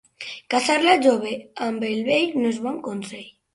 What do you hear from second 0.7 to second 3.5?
la jove amb el vell no és bon consell.